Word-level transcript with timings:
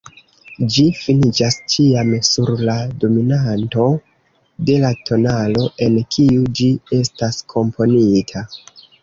Ĝi 0.75 0.83
finiĝas 0.99 1.57
ĉiam 1.73 2.09
sur 2.29 2.49
la 2.69 2.75
dominanto 3.03 3.85
de 4.71 4.79
la 4.87 4.91
tonalo, 5.11 5.67
en 5.89 6.01
kiu 6.17 6.49
ĝi 6.63 6.71
estas 7.03 7.41
komponita. 7.57 8.47